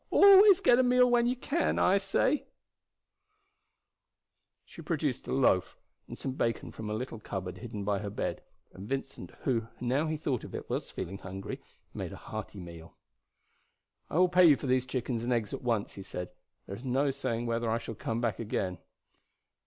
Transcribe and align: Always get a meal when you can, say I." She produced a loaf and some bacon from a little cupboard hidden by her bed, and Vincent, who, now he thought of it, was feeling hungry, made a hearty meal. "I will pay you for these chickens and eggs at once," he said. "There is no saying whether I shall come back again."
Always 0.09 0.61
get 0.61 0.79
a 0.79 0.83
meal 0.83 1.07
when 1.07 1.27
you 1.27 1.35
can, 1.35 1.75
say 1.99 2.29
I." 2.33 2.43
She 4.65 4.81
produced 4.81 5.27
a 5.27 5.31
loaf 5.31 5.77
and 6.07 6.17
some 6.17 6.31
bacon 6.31 6.71
from 6.71 6.89
a 6.89 6.95
little 6.95 7.19
cupboard 7.19 7.59
hidden 7.59 7.83
by 7.83 7.99
her 7.99 8.09
bed, 8.09 8.41
and 8.73 8.89
Vincent, 8.89 9.29
who, 9.43 9.67
now 9.79 10.07
he 10.07 10.17
thought 10.17 10.43
of 10.43 10.55
it, 10.55 10.67
was 10.71 10.89
feeling 10.89 11.19
hungry, 11.19 11.61
made 11.93 12.13
a 12.13 12.17
hearty 12.17 12.59
meal. 12.59 12.95
"I 14.09 14.17
will 14.17 14.27
pay 14.27 14.45
you 14.47 14.57
for 14.57 14.65
these 14.65 14.87
chickens 14.87 15.23
and 15.23 15.31
eggs 15.31 15.53
at 15.53 15.61
once," 15.61 15.93
he 15.93 16.01
said. 16.01 16.31
"There 16.65 16.75
is 16.75 16.83
no 16.83 17.11
saying 17.11 17.45
whether 17.45 17.69
I 17.69 17.77
shall 17.77 17.93
come 17.93 18.19
back 18.19 18.39
again." 18.39 18.79